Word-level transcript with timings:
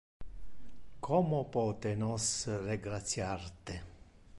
Como 1.07 1.43
pote 1.57 1.95
nos 2.05 2.25
regratiar 2.67 3.47
te? 3.63 3.81